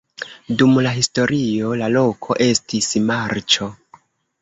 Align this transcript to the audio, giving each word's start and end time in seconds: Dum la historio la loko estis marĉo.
Dum 0.61 0.73
la 0.85 0.93
historio 0.95 1.71
la 1.83 1.91
loko 1.99 2.41
estis 2.49 2.91
marĉo. 3.13 3.73